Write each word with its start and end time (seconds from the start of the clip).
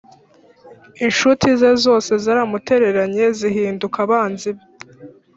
incuti 1.05 1.47
ze 1.59 1.71
zose 1.83 2.11
zaramutereranye, 2.23 3.25
zihinduka 3.39 3.97
abanzi 4.05 4.49
be. 4.55 4.63